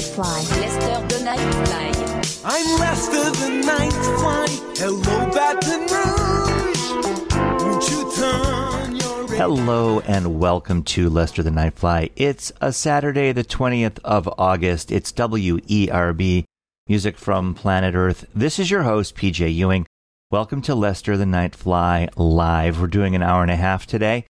[0.00, 0.60] Lester the Nightfly.
[0.62, 2.42] Lester the Nightfly.
[2.42, 4.78] I'm Lester the Nightfly.
[4.78, 7.62] Hello, Baton Rouge.
[7.62, 12.12] Won't you turn your Hello and welcome to Lester the Nightfly.
[12.16, 14.90] It's a Saturday, the 20th of August.
[14.90, 16.44] It's WERB,
[16.88, 18.24] music from planet Earth.
[18.34, 19.86] This is your host, PJ Ewing.
[20.30, 22.80] Welcome to Lester the Nightfly Live.
[22.80, 24.24] We're doing an hour and a half today,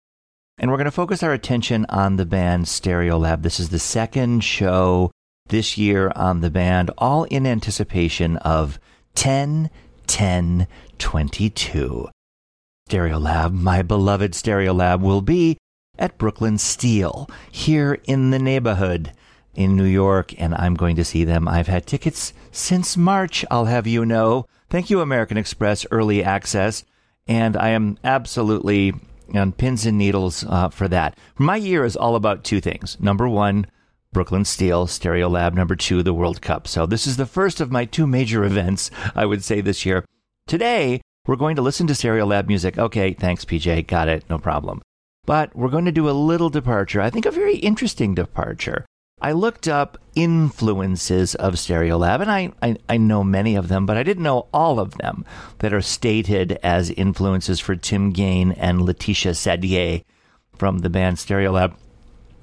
[0.59, 3.43] and we're going to focus our attention on the band Stereolab.
[3.43, 5.13] This is the second show
[5.51, 8.81] this year on the band, all in anticipation of
[9.15, 9.71] 10
[10.07, 10.67] 10
[10.99, 12.09] 22.
[12.89, 15.57] Stereolab, my beloved Stereolab, will be
[15.99, 19.13] at Brooklyn Steel here in the neighborhood
[19.55, 21.47] in New York, and I'm going to see them.
[21.47, 24.47] I've had tickets since March, I'll have you know.
[24.69, 26.85] Thank you, American Express Early Access,
[27.29, 28.95] and I am absolutely
[29.35, 31.17] on pins and needles uh, for that.
[31.39, 32.97] My year is all about two things.
[33.01, 33.67] Number one,
[34.13, 36.67] Brooklyn Steel, Stereo Lab Number two, the World Cup.
[36.67, 40.05] So this is the first of my two major events, I would say, this year.
[40.49, 42.77] Today, we're going to listen to Stereo Lab music.
[42.77, 43.87] Okay, thanks, PJ.
[43.87, 44.25] Got it.
[44.29, 44.83] No problem.
[45.27, 47.01] But we're going to do a little departure.
[47.01, 48.85] I think a very interesting departure.
[49.23, 53.85] I looked up influences of Stereo Lab, and I, I, I, know many of them,
[53.85, 55.27] but I didn't know all of them
[55.59, 60.03] that are stated as influences for Tim Gane and Laetitia Sadier
[60.57, 61.75] from the band Stereolab.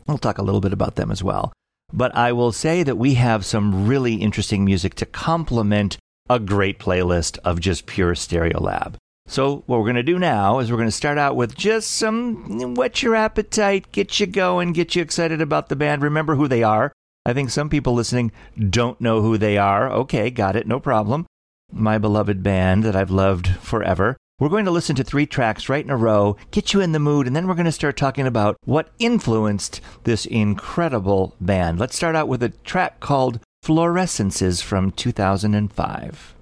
[0.08, 1.54] We'll talk a little bit about them as well.
[1.94, 5.98] But I will say that we have some really interesting music to complement
[6.30, 8.98] a great playlist of just pure Stereo Lab.
[9.30, 11.92] So, what we're going to do now is we're going to start out with just
[11.92, 16.02] some whet your appetite, get you going, get you excited about the band.
[16.02, 16.94] Remember who they are.
[17.26, 18.32] I think some people listening
[18.70, 19.92] don't know who they are.
[19.92, 21.26] Okay, got it, no problem.
[21.74, 24.16] My beloved band that I've loved forever.
[24.40, 27.00] We're going to listen to three tracks right in a row, get you in the
[27.00, 31.80] mood, and then we're going to start talking about what influenced this incredible band.
[31.80, 36.36] Let's start out with a track called Fluorescences from 2005.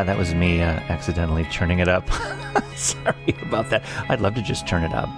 [0.00, 2.08] Yeah, that was me uh, accidentally turning it up.
[2.74, 3.84] Sorry about that.
[4.08, 5.10] I'd love to just turn it up.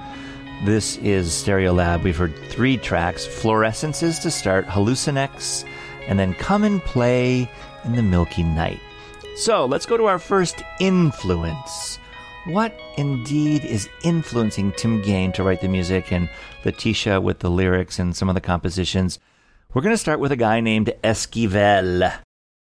[0.64, 2.02] This is Stereo Lab.
[2.02, 5.64] We've heard three tracks Fluorescences to start, Hallucinex,
[6.08, 7.48] and then Come and Play
[7.84, 8.80] in the Milky Night.
[9.36, 12.00] So let's go to our first influence.
[12.46, 16.28] What indeed is influencing Tim Gane to write the music and
[16.64, 19.20] Laetitia with the lyrics and some of the compositions?
[19.72, 22.20] We're going to start with a guy named Esquivel.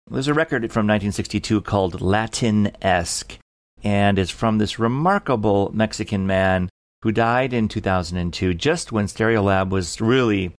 [0.08, 3.38] There's a record from 1962 called Latin Esque,
[3.82, 6.68] and it's from this remarkable Mexican man
[7.02, 10.52] who died in 2002, just when Stereolab was really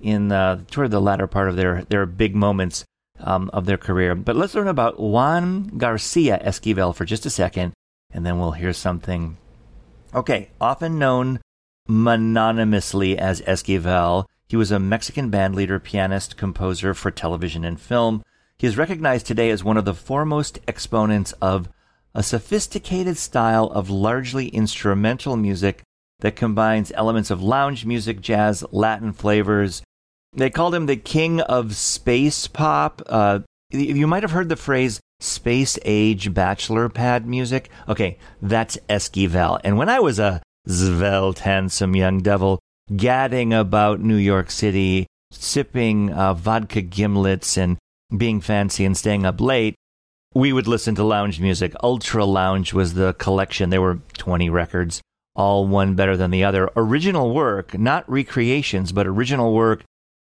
[0.00, 2.84] in the, toward the latter part of their, their big moments
[3.20, 4.14] um, of their career.
[4.14, 7.72] But let's learn about Juan Garcia Esquivel for just a second,
[8.12, 9.36] and then we'll hear something.
[10.14, 11.40] Okay, often known
[11.88, 18.22] mononymously as Esquivel, he was a Mexican bandleader, pianist, composer for television and film.
[18.58, 21.68] He is recognized today as one of the foremost exponents of
[22.14, 25.82] a sophisticated style of largely instrumental music
[26.20, 29.82] that combines elements of lounge music, jazz, Latin flavors.
[30.32, 33.02] They called him the king of space pop.
[33.06, 37.68] Uh, you might have heard the phrase space age bachelor pad music.
[37.86, 39.60] Okay, that's Esquivel.
[39.64, 42.58] And when I was a svelte, handsome young devil
[42.94, 47.76] gadding about New York City, sipping uh, vodka gimlets and
[48.14, 49.74] being fancy and staying up late,
[50.34, 51.74] we would listen to lounge music.
[51.82, 53.70] Ultra Lounge was the collection.
[53.70, 55.00] There were 20 records,
[55.34, 56.70] all one better than the other.
[56.76, 59.82] Original work, not recreations, but original work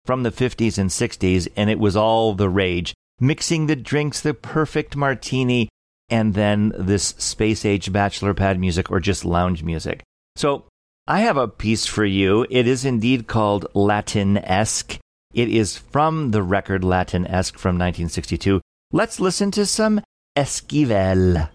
[0.05, 2.95] from the 50s and 60s, and it was all the rage.
[3.21, 5.69] Mixing the drinks, the perfect martini,
[6.09, 10.03] and then this space age bachelor pad music or just lounge music.
[10.35, 10.65] So
[11.07, 12.47] I have a piece for you.
[12.51, 14.99] It is indeed called Latin esque.
[15.35, 18.61] It is from the record Latin esque from 1962.
[18.93, 20.03] Let's listen to some
[20.37, 21.49] Esquivel.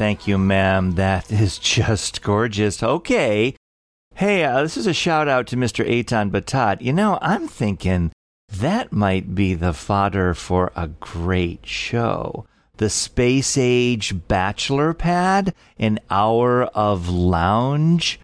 [0.00, 0.92] Thank you, ma'am.
[0.92, 2.82] That is just gorgeous.
[2.82, 3.54] Okay.
[4.14, 5.86] Hey, uh, this is a shout out to Mr.
[5.86, 6.80] Eitan Batat.
[6.80, 8.10] You know, I'm thinking
[8.50, 12.46] that might be the fodder for a great show.
[12.78, 18.18] The Space Age Bachelor Pad, an hour of lounge.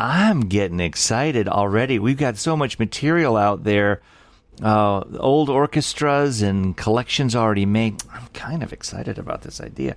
[0.00, 2.00] I'm getting excited already.
[2.00, 4.02] We've got so much material out there
[4.62, 8.02] uh, old orchestras and collections already made.
[8.12, 9.96] I'm kind of excited about this idea.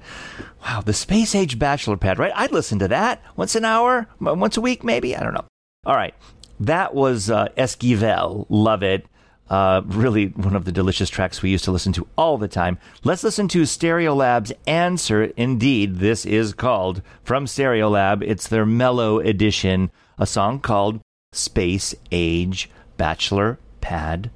[0.63, 2.34] Wow, the Space Age Bachelor Pad, right?
[2.36, 5.15] I'd listen to that once an hour, once a week, maybe.
[5.15, 5.45] I don't know.
[5.86, 6.13] All right,
[6.60, 8.45] that was uh, Esquivel.
[8.50, 9.06] Love it.
[9.50, 12.78] Uh, really, one of the delicious tracks we used to listen to all the time.
[13.04, 15.24] Let's listen to Stereo Lab's Answer.
[15.36, 18.24] Indeed, this is called from Stereolab.
[18.24, 21.02] It's their mellow edition, a song called
[21.34, 24.32] Space Age Bachelor Pad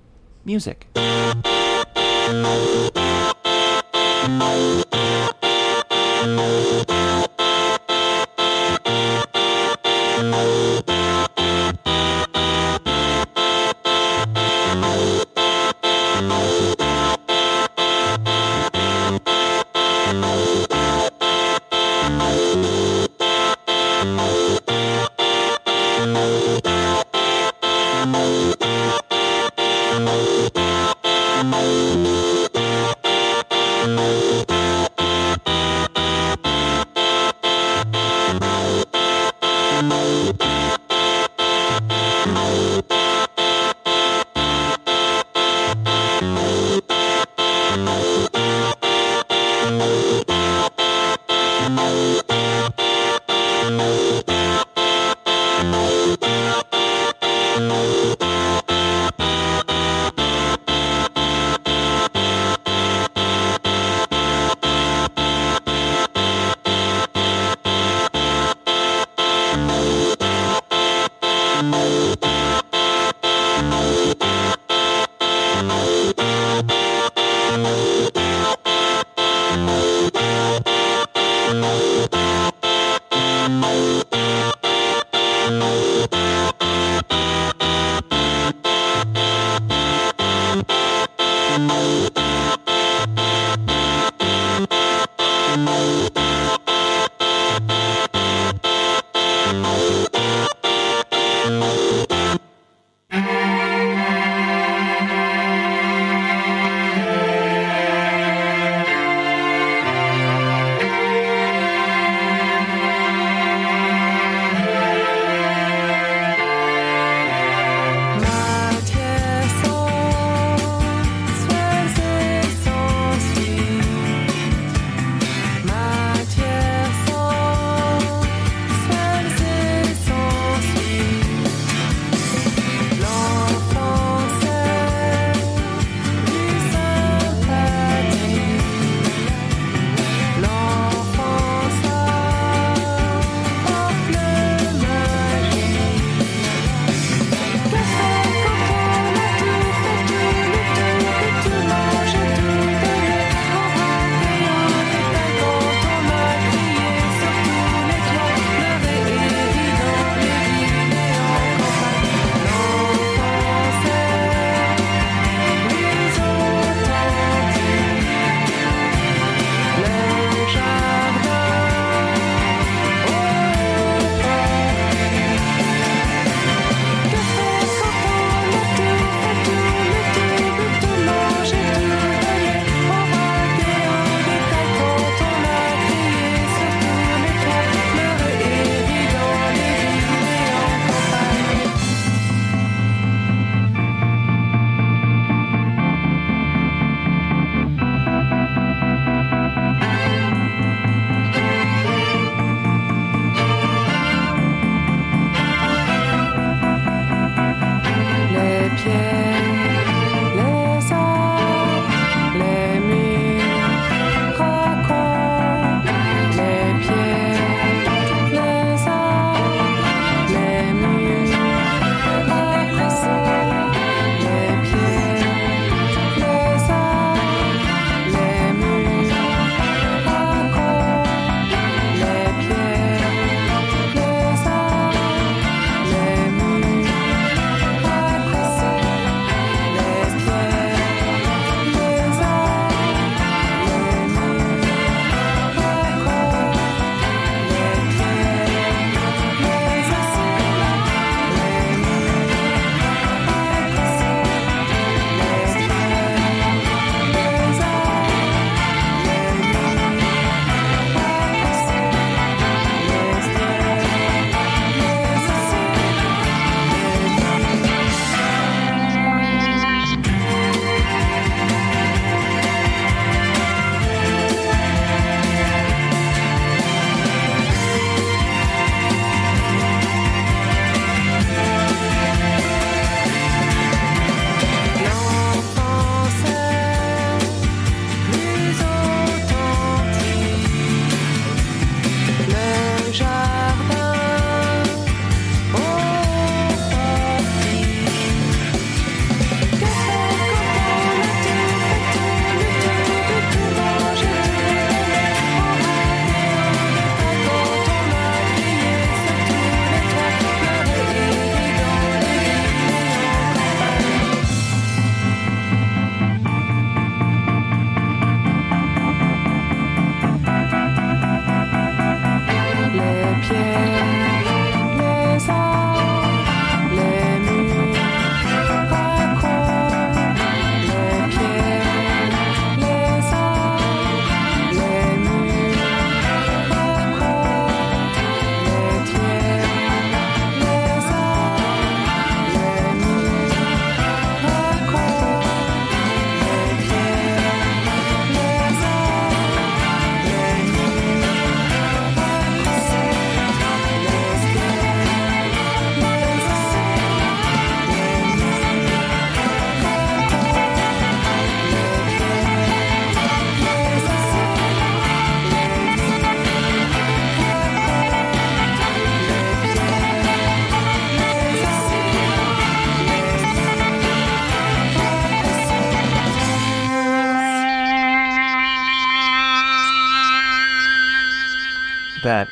[0.45, 0.87] music.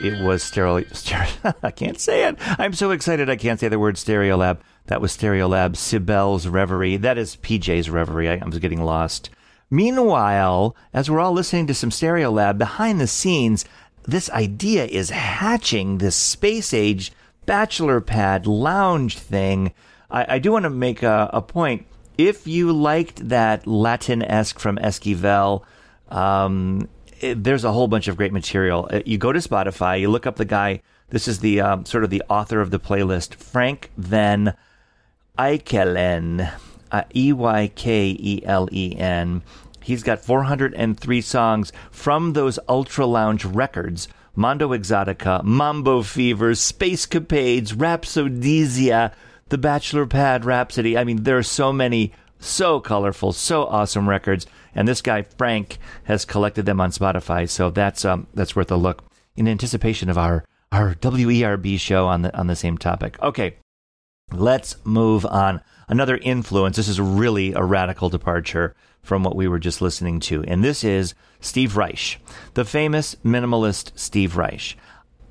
[0.03, 0.83] It was stereo.
[1.63, 2.35] I can't say it.
[2.59, 4.61] I'm so excited I can't say the word Stereo Lab.
[4.87, 5.75] That was Stereo Lab.
[5.75, 6.97] Cybele's Reverie.
[6.97, 8.27] That is PJ's Reverie.
[8.27, 9.29] I, I was getting lost.
[9.71, 13.63] Meanwhile, as we're all listening to some Stereo Lab behind the scenes,
[14.05, 17.13] this idea is hatching this space age
[17.45, 19.73] bachelor pad lounge thing.
[20.11, 21.85] I, I do want to make a, a point.
[22.17, 25.63] If you liked that Latin esque from Esquivel,
[26.09, 26.89] um,
[27.23, 28.87] it, there's a whole bunch of great material.
[28.91, 30.81] Uh, You go to Spotify, you look up the guy.
[31.09, 34.55] This is the um, sort of the author of the playlist, Frank Van
[35.37, 36.51] Eykelen,
[36.91, 39.41] uh, E Y K E L E N.
[39.81, 44.07] He's got 403 songs from those Ultra Lounge records.
[44.35, 49.13] Mondo Exotica, Mambo Fever, Space Capades, Rhapsodesia,
[49.49, 50.97] The Bachelor Pad Rhapsody.
[50.97, 54.45] I mean, there are so many, so colorful, so awesome records.
[54.75, 57.49] And this guy, Frank, has collected them on Spotify.
[57.49, 59.03] So that's, um, that's worth a look
[59.35, 63.21] in anticipation of our, our WERB show on the, on the same topic.
[63.21, 63.57] Okay.
[64.31, 65.61] Let's move on.
[65.87, 66.77] Another influence.
[66.77, 70.43] This is really a radical departure from what we were just listening to.
[70.45, 72.19] And this is Steve Reich,
[72.53, 74.77] the famous minimalist Steve Reich.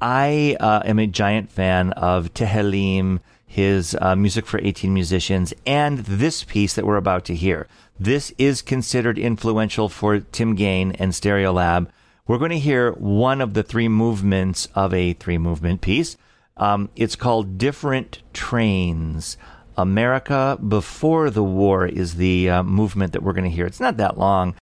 [0.01, 3.21] I uh, am a giant fan of Tehillim,
[3.53, 7.69] his uh, music for 18 musicians, and this piece that we're about to hear.
[8.01, 11.89] This is considered influential for Tim Gane and Stereolab.
[12.27, 16.17] We're going to hear one of the three movements of a three movement piece.
[16.57, 19.37] Um, it's called Different Trains.
[19.77, 23.67] America Before the War is the uh, movement that we're going to hear.
[23.67, 24.55] It's not that long,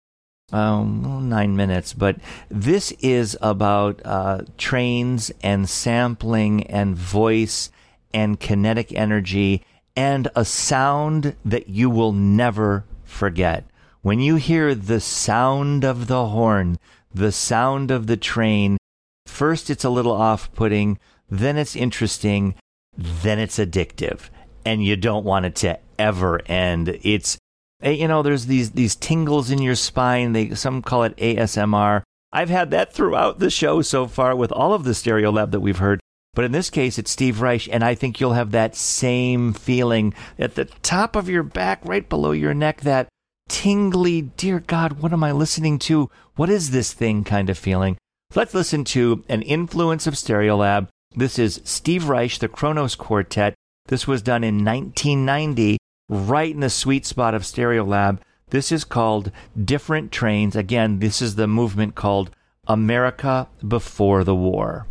[0.51, 2.17] um, nine minutes, but
[2.49, 7.71] this is about uh, trains and sampling and voice
[8.13, 9.63] and kinetic energy
[9.97, 13.65] and a sound that you will never forget.
[14.03, 16.79] When you hear the sound of the horn,
[17.13, 18.79] the sound of the train,
[19.27, 22.55] first it's a little off putting, then it's interesting,
[22.97, 24.31] then it's addictive
[24.65, 26.99] and you don't want it to ever end.
[27.03, 27.39] It's
[27.83, 30.33] eh, you know, there's these these tingles in your spine.
[30.33, 32.03] They some call it ASMR.
[32.33, 35.61] I've had that throughout the show so far with all of the Stereo Lab that
[35.61, 36.01] we've heard.
[36.39, 40.15] But in this case, it's Steve Reich, and I think you'll have that same feeling
[40.39, 43.09] at the top of your back, right below your neck, that
[43.49, 46.09] tingly, dear God, what am I listening to?
[46.37, 47.97] What is this thing kind of feeling?
[48.37, 50.87] Let's listen to an influence of Stereolab.
[51.13, 53.57] This is Steve Reich, the Kronos Quartet.
[53.89, 58.21] This was done in 1990, right in the sweet spot of Stereolab.
[58.51, 60.55] This is called Different Trains.
[60.55, 62.31] Again, this is the movement called
[62.69, 64.87] America Before the War.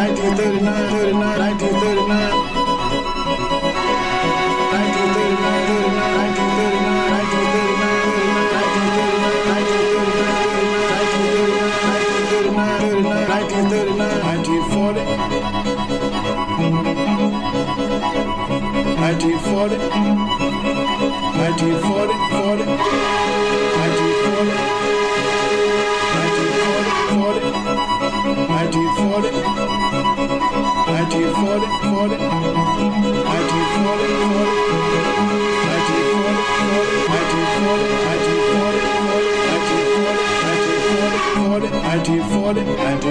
[0.00, 2.60] 1939, 1939, 1939.
[19.00, 19.76] Nineteen forty,
[21.36, 22.99] nineteen forty, forty.
[42.52, 43.09] 1940, 1941.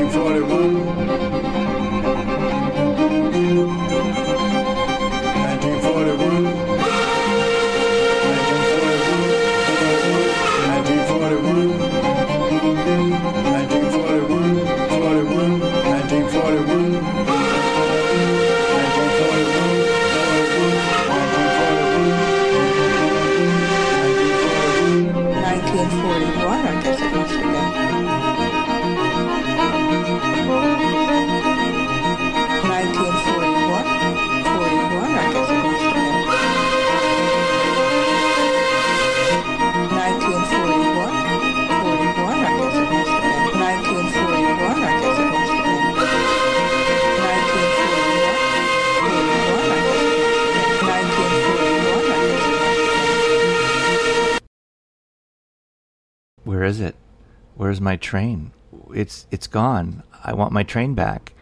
[58.09, 58.51] Train?
[58.91, 60.01] It's it's gone.
[60.23, 61.33] I want my train back.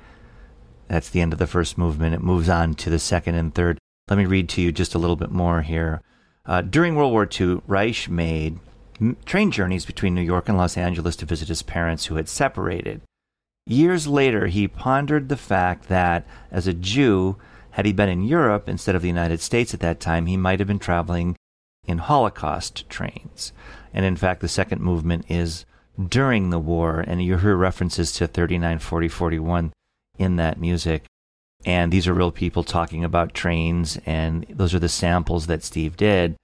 [0.89, 2.13] That's the end of the first movement.
[2.13, 3.77] It moves on to the second and third.
[4.09, 6.01] Let me read to you just a little bit more here.
[6.45, 8.59] Uh, during World War II, Reich made
[9.23, 12.99] train journeys between New York and Los Angeles to visit his parents who had separated.
[13.65, 17.37] Years later, he pondered the fact that, as a Jew,
[17.71, 20.59] had he been in Europe instead of the United States at that time, he might
[20.59, 21.37] have been traveling
[21.85, 23.53] in Holocaust trains.
[23.93, 25.65] And in fact, the second movement is
[25.97, 29.73] during the war, and you hear references to 39, 40, 41
[30.17, 31.03] in that music.
[31.65, 35.97] And these are real people talking about trains, and those are the samples that Steve
[35.97, 36.35] did.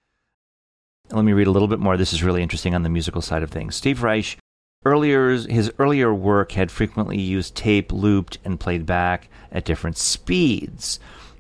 [1.12, 1.98] Let me read a little bit more.
[1.98, 3.76] This is really interesting on the musical side of things.
[3.76, 4.38] Steve Reich,
[4.86, 11.00] earlier his earlier work had frequently used tape looped and played back at different speeds.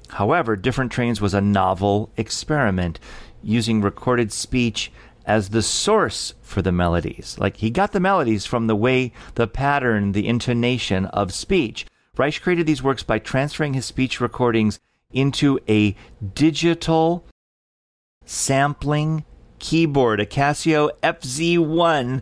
[0.10, 3.00] However, Different Trains was a novel experiment
[3.42, 4.92] using recorded speech
[5.26, 7.38] as the source for the melodies.
[7.40, 11.86] Like he got the melodies from the way, the pattern, the intonation of speech.
[12.16, 14.80] Reich created these works by transferring his speech recordings
[15.12, 15.96] into a
[16.34, 17.26] digital
[18.26, 19.26] sampling
[19.60, 22.22] keyboard, a Casio FZ1.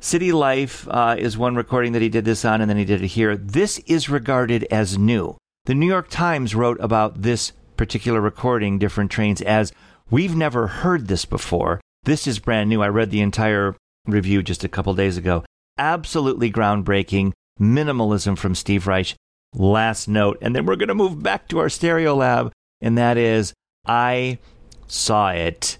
[0.00, 3.02] City Life uh, is one recording that he did this on, and then he did
[3.02, 3.36] it here.
[3.36, 5.36] This is regarded as new.
[5.64, 9.72] The New York Times wrote about this particular recording, Different Trains, as
[10.10, 11.80] we've never heard this before.
[12.08, 12.80] This is brand new.
[12.80, 15.44] I read the entire review just a couple days ago.
[15.76, 17.32] Absolutely groundbreaking.
[17.60, 19.14] Minimalism from Steve Reich.
[19.54, 22.50] Last note, and then we're going to move back to our Stereolab,
[22.80, 23.52] and that is
[23.86, 24.38] I
[24.86, 25.76] saw it.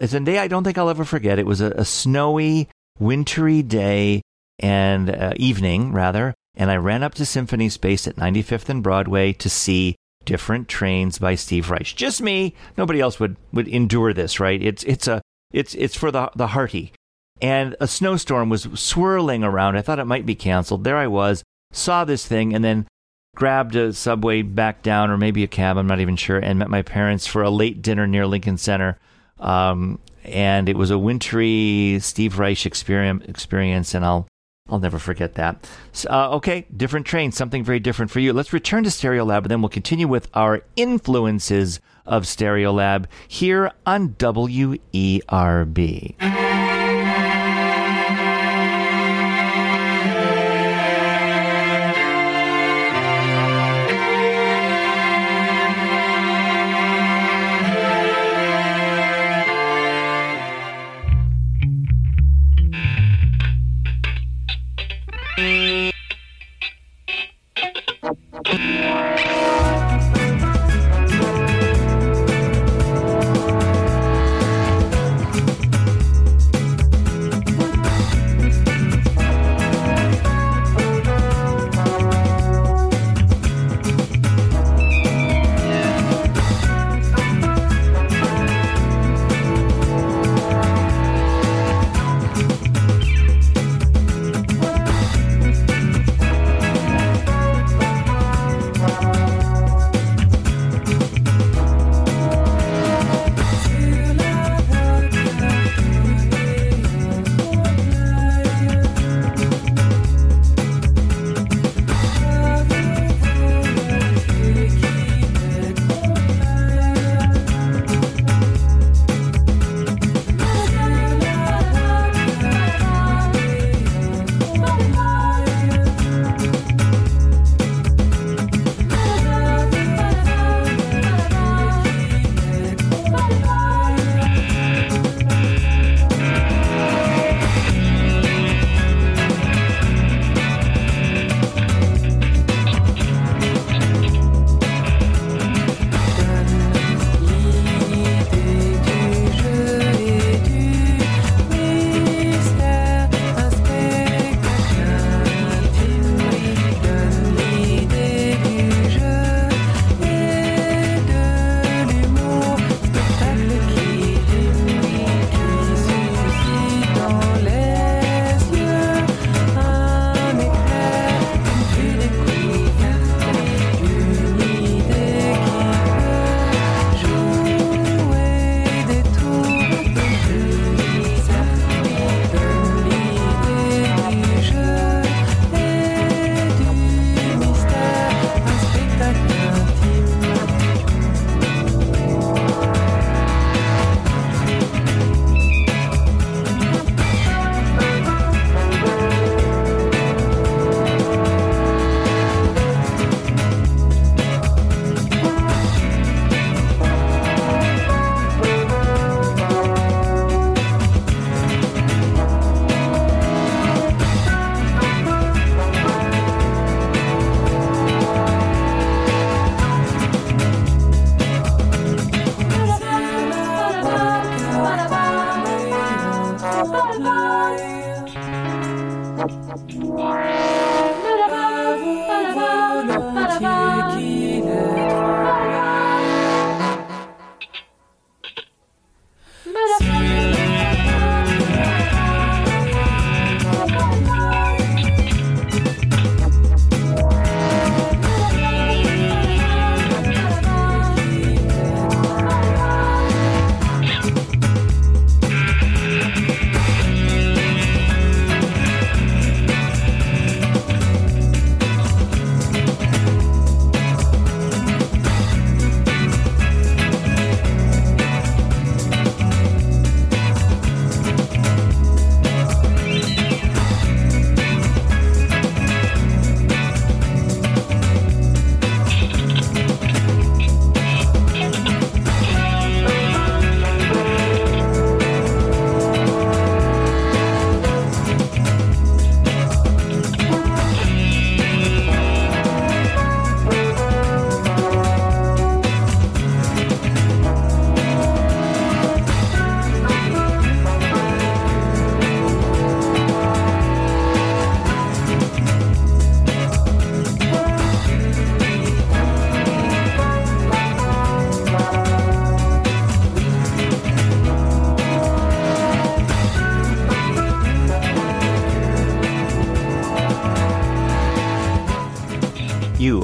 [0.00, 1.38] It's a day I don't think I'll ever forget.
[1.38, 4.22] It was a, a snowy, wintry day
[4.58, 9.34] and uh, evening, rather, and I ran up to Symphony Space at 95th and Broadway
[9.34, 11.94] to see different trains by Steve Reich.
[11.94, 12.54] Just me.
[12.78, 14.62] Nobody else would, would endure this, right?
[14.62, 15.20] It's it's a
[15.52, 16.92] it's it's for the the hearty.
[17.40, 19.76] And a snowstorm was swirling around.
[19.76, 20.84] I thought it might be canceled.
[20.84, 21.42] There I was,
[21.72, 22.86] saw this thing, and then
[23.34, 25.76] grabbed a subway back down, or maybe a cab.
[25.76, 28.98] I'm not even sure, and met my parents for a late dinner near Lincoln Center.
[29.40, 34.28] Um, and it was a wintry Steve Reich experience, and I'll
[34.68, 35.68] I'll never forget that.
[36.08, 38.32] Uh, okay, different train, something very different for you.
[38.32, 44.10] Let's return to Stereolab, and then we'll continue with our influences of Stereolab here on
[44.10, 46.41] WERB.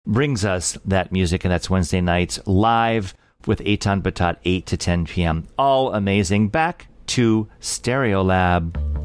[0.07, 3.15] brings us that music, and that's Wednesday nights live
[3.47, 5.47] with Eitan Batat, 8 to 10 p.m.
[5.59, 6.49] All amazing.
[6.49, 8.77] Back to Stereolab.
[8.77, 8.96] maybe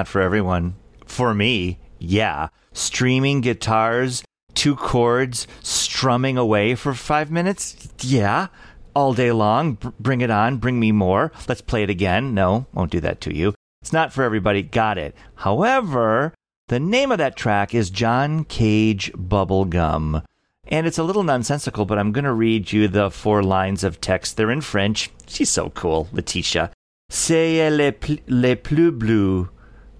[0.00, 0.74] not for everyone.
[1.04, 2.48] For me, yeah.
[2.72, 4.24] Streaming guitars,
[4.54, 8.46] two chords, strumming away for five minutes, yeah.
[8.94, 11.32] All day long, Br- bring it on, bring me more.
[11.46, 12.32] Let's play it again.
[12.32, 13.52] No, won't do that to you.
[13.82, 15.14] It's not for everybody, got it.
[15.34, 16.32] However,
[16.68, 20.24] the name of that track is John Cage Bubblegum.
[20.68, 24.00] And it's a little nonsensical, but I'm going to read you the four lines of
[24.00, 24.38] text.
[24.38, 25.10] They're in French.
[25.26, 26.70] She's so cool, Laetitia.
[27.10, 29.48] C'est les, pl- les plus bleus,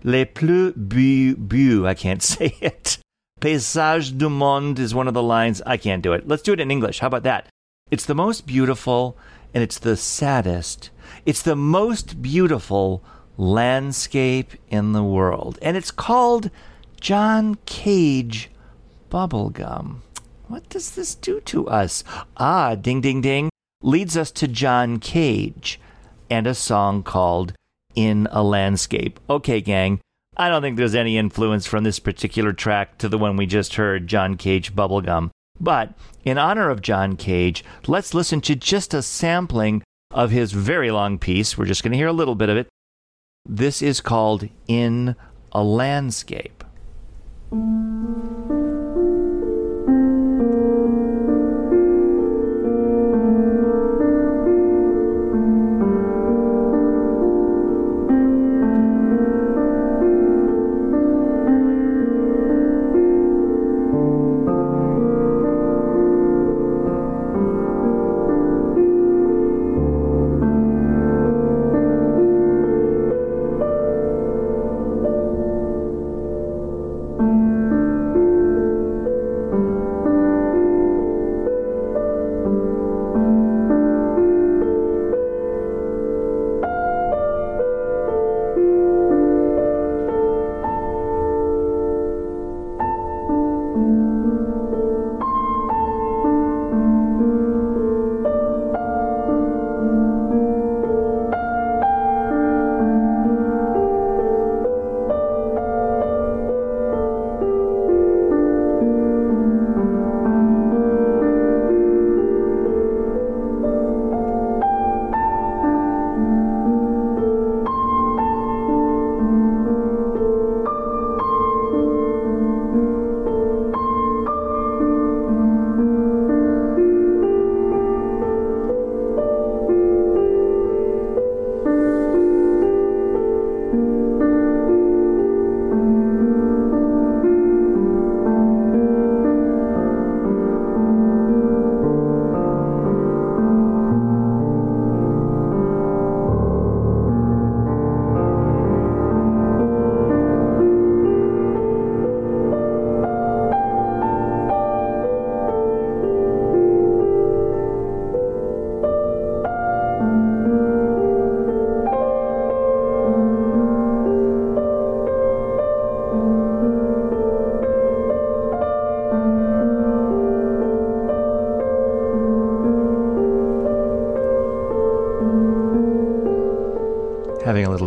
[0.03, 1.87] les plus beaux, beaux.
[1.87, 2.99] I can't say it.
[3.41, 5.63] Paysage du monde is one of the lines.
[5.65, 6.29] I can't do it.
[6.29, 7.01] Let's do it in English.
[7.01, 7.49] How about that?
[7.91, 9.17] It's the most beautiful
[9.55, 10.91] and it's the saddest.
[11.27, 13.03] It's the most beautiful
[13.37, 15.59] landscape in the world.
[15.63, 16.51] And it's called
[17.01, 18.51] John Cage
[19.11, 20.01] Bubblegum.
[20.47, 22.05] What does this do to us?
[22.37, 23.49] Ah, ding, ding, ding.
[23.83, 25.81] Leads us to John Cage
[26.29, 27.55] and a song called
[27.95, 29.19] In a Landscape.
[29.29, 30.01] Okay, gang.
[30.37, 33.75] I don't think there's any influence from this particular track to the one we just
[33.75, 35.31] heard, John Cage Bubblegum.
[35.59, 35.93] But
[36.25, 41.19] in honor of John Cage, let's listen to just a sampling of his very long
[41.19, 41.59] piece.
[41.59, 42.69] We're just going to hear a little bit of it.
[43.47, 45.17] This is called In
[45.53, 46.65] a Landscape.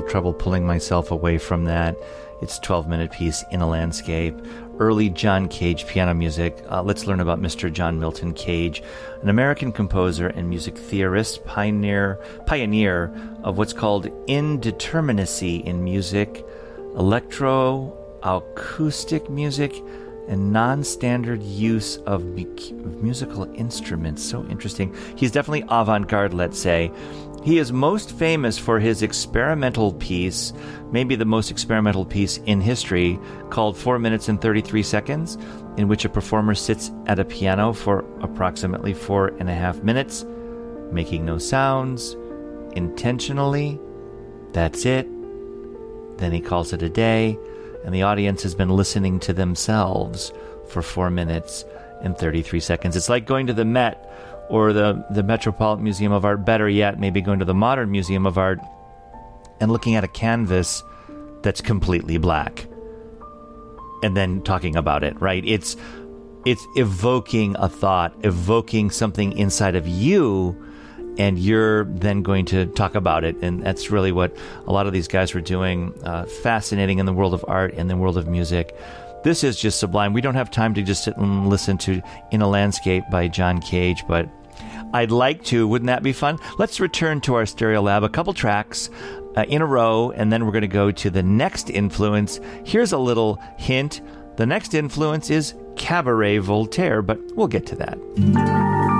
[0.08, 1.95] Trouble pulling myself away from that.
[2.41, 4.36] It's 12 minute piece in a landscape.
[4.80, 6.64] Early John Cage piano music.
[6.70, 7.72] Uh, let's learn about Mr.
[7.72, 8.84] John Milton Cage,
[9.22, 16.45] an American composer and music theorist, pioneer pioneer of what's called indeterminacy in music,
[16.97, 19.76] electro acoustic music,
[20.28, 22.56] and non-standard use of mu-
[23.01, 24.24] musical instruments.
[24.24, 24.95] So interesting.
[25.16, 26.91] He's definitely avant-garde, let's say.
[27.44, 30.54] He is most famous for his experimental piece,
[30.91, 33.20] maybe the most experimental piece in history,
[33.50, 35.38] called 4 minutes and 33 seconds,
[35.76, 40.26] in which a performer sits at a piano for approximately four and a half minutes,
[40.94, 42.16] making no sounds,
[42.78, 43.78] intentionally.
[44.54, 45.06] That's it.
[46.20, 47.38] Then he calls it a day,
[47.84, 50.32] and the audience has been listening to themselves
[50.70, 51.66] for 4 minutes
[52.02, 52.96] and 33 seconds.
[52.96, 54.10] It's like going to the Met
[54.50, 58.26] or the, the Metropolitan Museum of Art, better yet, maybe going to the Modern Museum
[58.26, 58.60] of Art
[59.60, 60.84] and looking at a canvas
[61.41, 62.68] that's completely black
[64.04, 65.44] and then talking about it, right?
[65.46, 65.76] It's
[66.46, 70.62] it's evoking a thought, evoking something inside of you,
[71.18, 73.38] and you're then going to talk about it.
[73.41, 74.36] And that's really what
[74.68, 75.94] a lot of these guys were doing.
[76.04, 78.76] Uh, fascinating in the world of art and the world of music.
[79.24, 80.13] This is just sublime.
[80.13, 82.01] We don't have time to just sit and listen to
[82.32, 84.30] In a Landscape by John Cage, but
[84.93, 85.67] I'd like to.
[85.67, 86.38] Wouldn't that be fun?
[86.59, 88.89] Let's return to our Stereolab, a couple tracks
[89.36, 92.39] uh, in a row, and then we're going to go to the next influence.
[92.63, 94.01] Here's a little hint
[94.36, 98.93] the next influence is Cabaret Voltaire, but we'll get to that.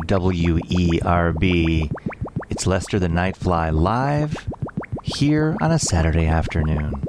[0.00, 1.90] To WERB.
[2.50, 4.46] It's Lester the Nightfly live
[5.02, 7.02] here on a Saturday afternoon.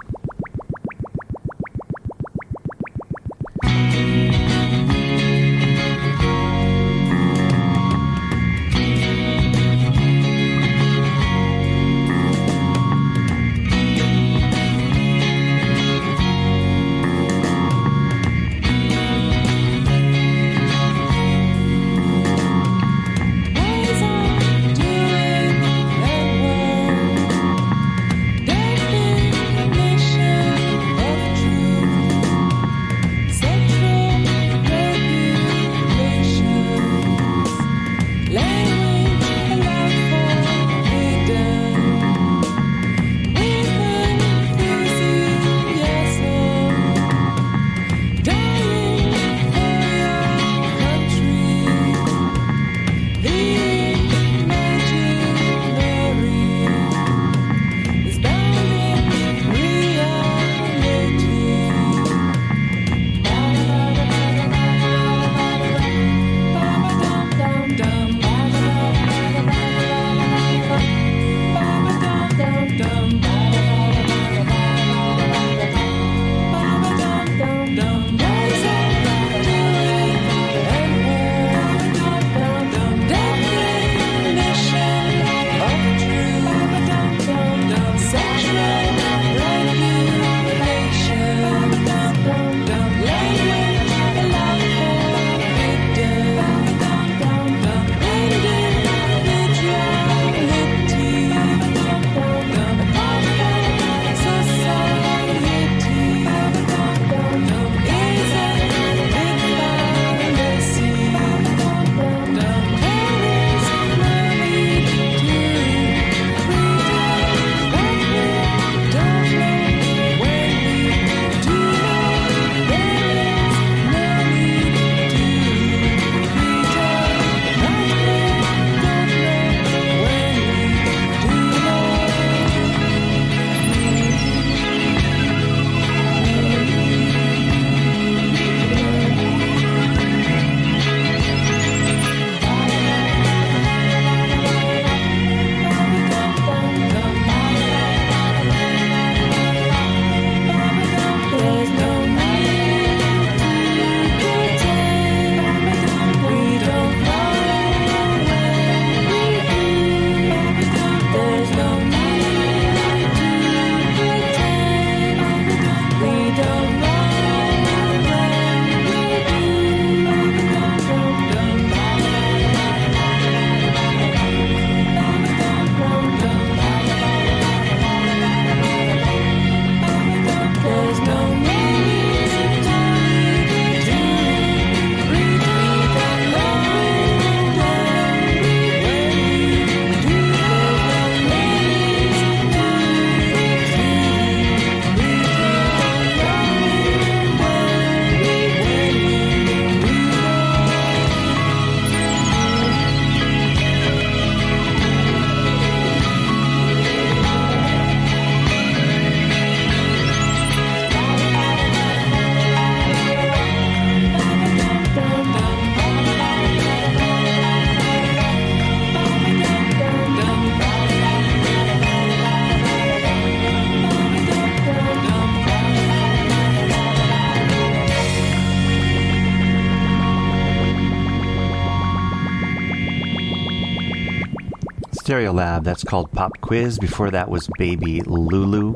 [235.67, 236.79] That's called Pop Quiz.
[236.79, 238.75] Before that was Baby Lulu.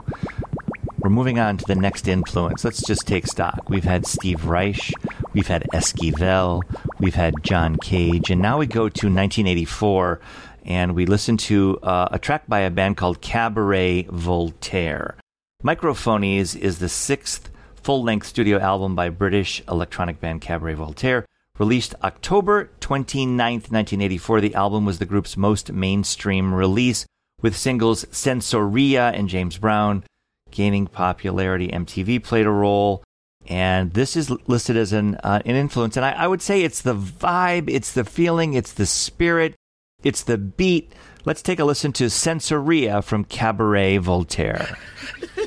[0.97, 2.65] We're moving on to the next influence.
[2.65, 3.69] Let's just take stock.
[3.69, 4.91] We've had Steve Reich,
[5.31, 6.63] we've had Esquivel,
[6.99, 10.19] we've had John Cage, and now we go to 1984
[10.65, 15.15] and we listen to uh, a track by a band called Cabaret Voltaire.
[15.63, 21.25] Microphonies is the sixth full length studio album by British electronic band Cabaret Voltaire.
[21.59, 27.05] Released October 29th, 1984, the album was the group's most mainstream release,
[27.41, 30.03] with singles Sensoria and James Brown
[30.51, 31.67] gaining popularity.
[31.69, 33.03] MTV played a role,
[33.47, 35.97] and this is listed as an, uh, an influence.
[35.97, 39.55] And I, I would say it's the vibe, it's the feeling, it's the spirit,
[40.03, 40.93] it's the beat.
[41.25, 44.77] Let's take a listen to Sensoria from Cabaret Voltaire.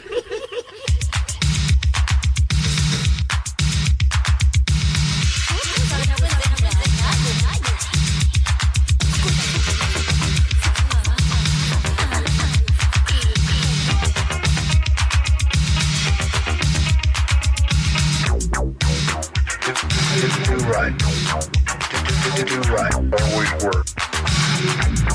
[22.74, 22.92] Right.
[22.92, 23.86] Always work.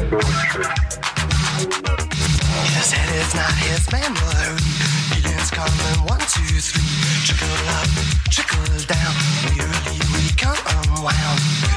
[0.10, 0.80] Go to church.
[2.88, 3.84] Head is not his
[5.52, 6.88] coming one, two, three.
[7.68, 7.90] Up,
[8.88, 9.14] down.
[10.16, 10.32] We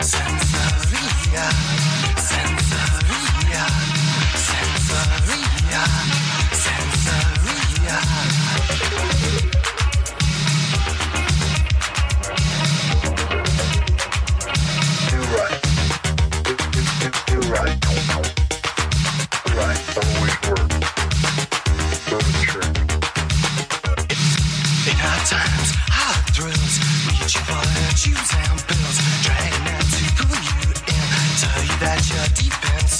[0.06, 1.50] sensoria,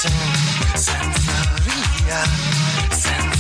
[0.03, 0.79] deep in
[2.91, 3.32] sin.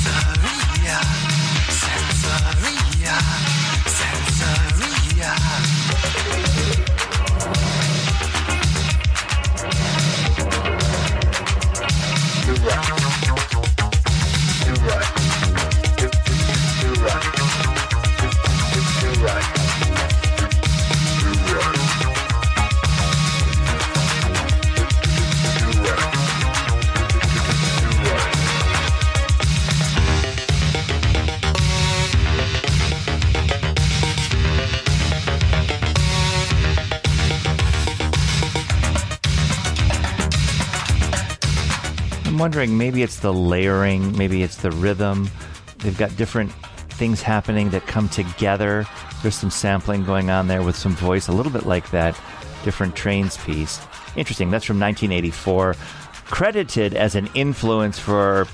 [42.42, 45.30] Wondering maybe it's the layering, maybe it's the rhythm.
[45.78, 46.50] They've got different
[46.90, 48.84] things happening that come together.
[49.22, 52.20] There's some sampling going on there with some voice, a little bit like that
[52.64, 53.80] different trains piece.
[54.16, 54.50] Interesting.
[54.50, 55.76] That's from 1984.
[56.24, 58.48] Credited as an influence for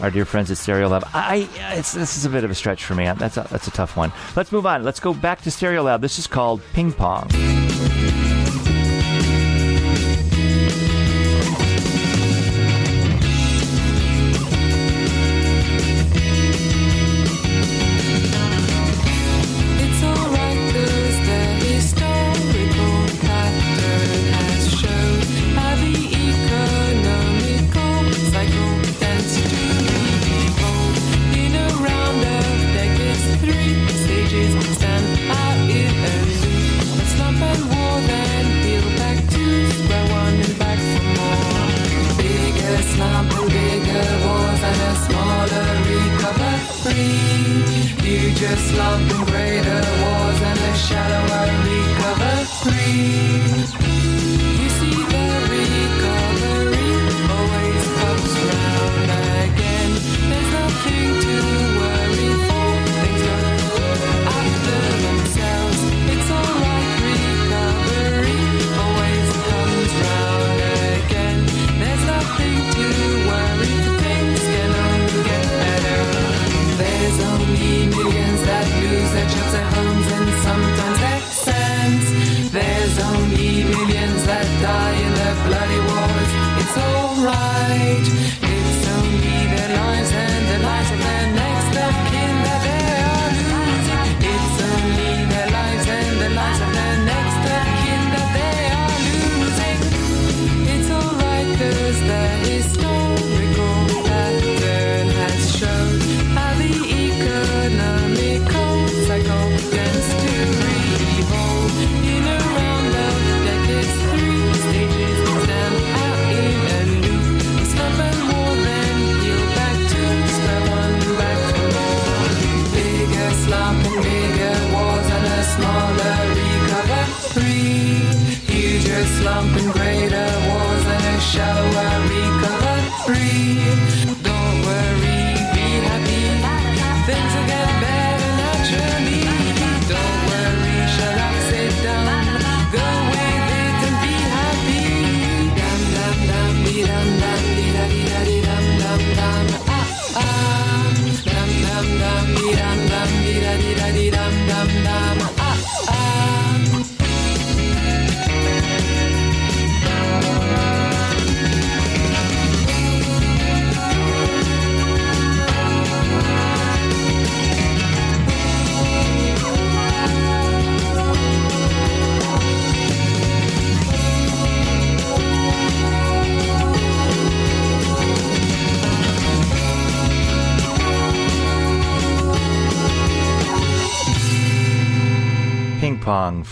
[0.00, 1.08] our dear friends at Stereolab.
[1.14, 3.04] I, it's, this is a bit of a stretch for me.
[3.04, 4.12] That's a, that's a tough one.
[4.34, 4.82] Let's move on.
[4.82, 6.00] Let's go back to Stereolab.
[6.00, 7.30] This is called Ping Pong.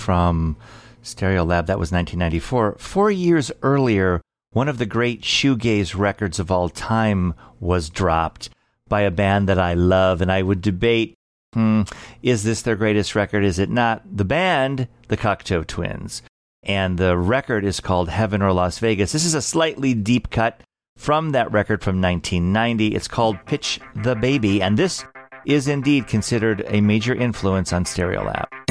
[0.08, 0.56] Pong
[1.04, 1.66] Stereolab.
[1.66, 2.76] That was 1994.
[2.78, 4.20] Four years earlier,
[4.52, 8.50] one of the great shoegaze records of all time was dropped
[8.88, 11.14] by a band that I love, and I would debate
[11.54, 11.82] hmm,
[12.22, 13.44] is this their greatest record?
[13.44, 14.02] Is it not?
[14.16, 16.22] The band, the Cocteau Twins.
[16.62, 19.12] And the record is called Heaven or Las Vegas.
[19.12, 20.60] This is a slightly deep cut
[20.96, 22.94] from that record from 1990.
[22.94, 25.04] It's called Pitch the Baby, and this
[25.46, 28.67] is indeed considered a major influence on Stereolab.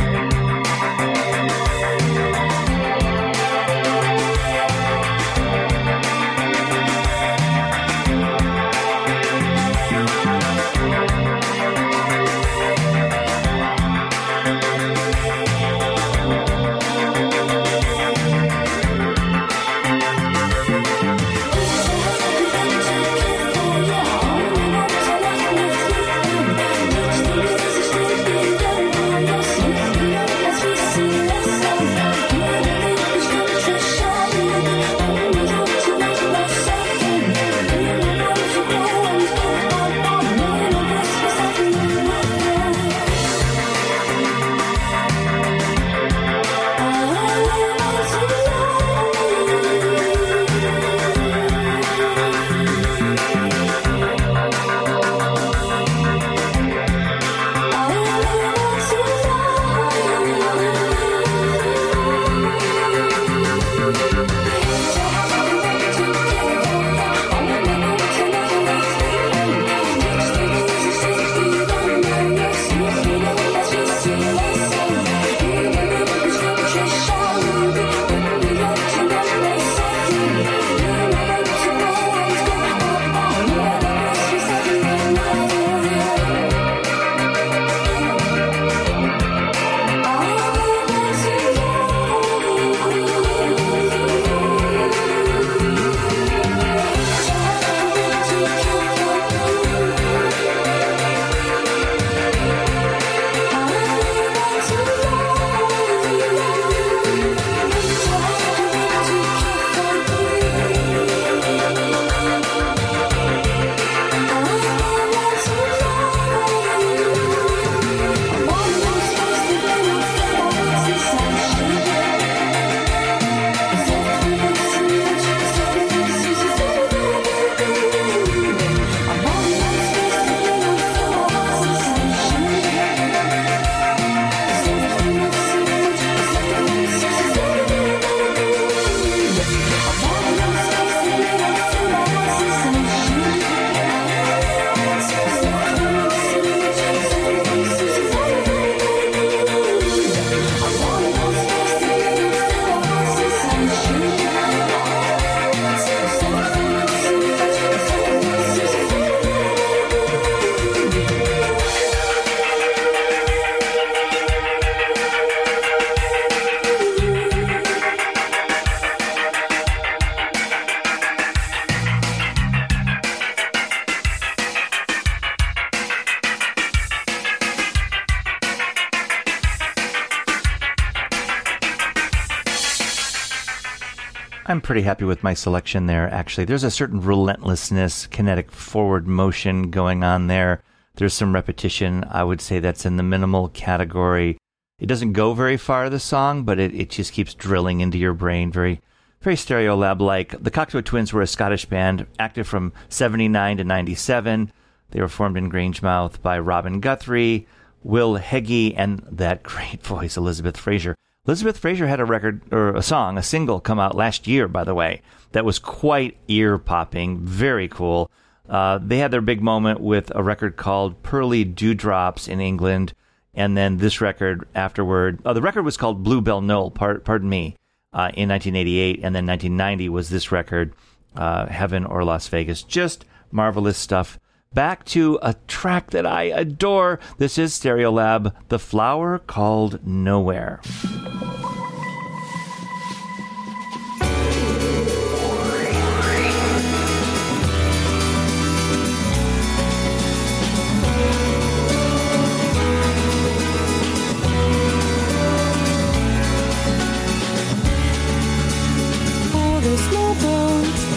[184.67, 186.43] Pretty happy with my selection there, actually.
[186.43, 190.61] There's a certain relentlessness, kinetic forward motion going on there.
[190.95, 192.03] There's some repetition.
[192.11, 194.37] I would say that's in the minimal category.
[194.77, 198.13] It doesn't go very far, the song, but it, it just keeps drilling into your
[198.13, 198.51] brain.
[198.51, 198.81] Very,
[199.21, 200.31] very Stereolab like.
[200.43, 204.51] The Cocteau Twins were a Scottish band, active from 79 to 97.
[204.91, 207.47] They were formed in Grangemouth by Robin Guthrie,
[207.83, 210.97] Will Heggie, and that great voice, Elizabeth Fraser.
[211.27, 214.63] Elizabeth Fraser had a record or a song, a single come out last year, by
[214.63, 215.01] the way,
[215.33, 218.09] that was quite ear popping, very cool.
[218.47, 222.93] Uh, they had their big moment with a record called Pearly Dewdrops in England,
[223.33, 225.19] and then this record afterward.
[225.25, 227.57] Uh, the record was called Bluebell Knoll, par- pardon me,
[227.91, 230.73] uh, in 1988, and then 1990 was this record,
[231.17, 232.63] uh, Heaven or Las Vegas.
[232.63, 234.17] Just marvelous stuff.
[234.57, 236.99] Back to a track that I adore.
[237.19, 240.61] This is Stereolab, The Flower Called Nowhere.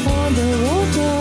[0.06, 1.19] On the water,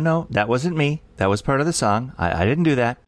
[0.00, 1.02] No, that wasn't me.
[1.16, 2.12] That was part of the song.
[2.18, 2.98] I, I didn't do that.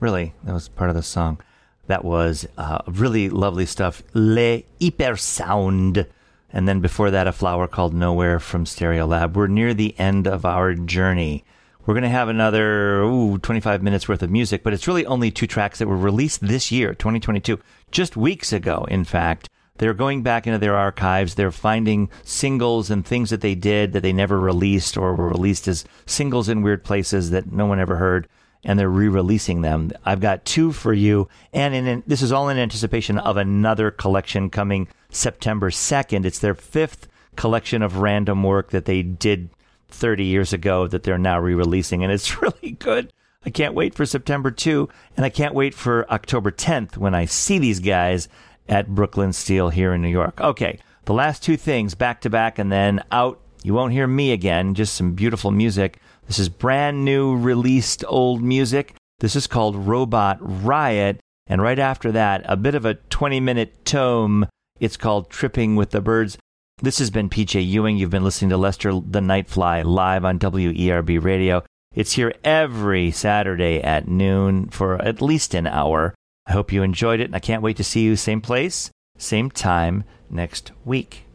[0.00, 1.40] Really, that was part of the song.
[1.86, 4.02] That was uh, really lovely stuff.
[4.14, 6.06] Le Hyper Sound.
[6.50, 9.34] And then before that, a flower called Nowhere from Stereolab.
[9.34, 11.44] We're near the end of our journey.
[11.84, 15.30] We're going to have another ooh, 25 minutes worth of music, but it's really only
[15.30, 17.58] two tracks that were released this year, 2022,
[17.90, 19.48] just weeks ago, in fact.
[19.78, 21.34] They're going back into their archives.
[21.34, 25.68] They're finding singles and things that they did that they never released or were released
[25.68, 28.28] as singles in weird places that no one ever heard.
[28.64, 29.92] And they're re-releasing them.
[30.04, 34.50] I've got two for you, and in, this is all in anticipation of another collection
[34.50, 36.24] coming September 2nd.
[36.24, 37.06] It's their fifth
[37.36, 39.48] collection of random work that they did
[39.90, 43.12] 30 years ago that they're now re-releasing, and it's really good.
[43.46, 47.26] I can't wait for September 2, and I can't wait for October 10th when I
[47.26, 48.28] see these guys
[48.68, 50.40] at Brooklyn Steel here in New York.
[50.40, 53.40] Okay, the last two things back to back and then out.
[53.62, 55.98] You won't hear me again, just some beautiful music.
[56.26, 58.94] This is brand new released old music.
[59.20, 61.20] This is called Robot Riot.
[61.46, 64.46] And right after that, a bit of a 20 minute tome.
[64.78, 66.38] It's called Tripping with the Birds.
[66.80, 67.96] This has been PJ Ewing.
[67.96, 71.64] You've been listening to Lester the Nightfly live on WERB Radio.
[71.94, 76.14] It's here every Saturday at noon for at least an hour.
[76.48, 79.50] I hope you enjoyed it, and I can't wait to see you same place, same
[79.50, 81.27] time next week.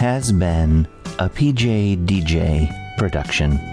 [0.00, 3.69] Has been a PJ DJ production.